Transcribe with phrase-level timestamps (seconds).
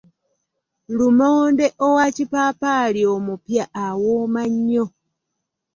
[0.97, 4.85] Lumonde owa kipaapaali omupya awooma nnyo.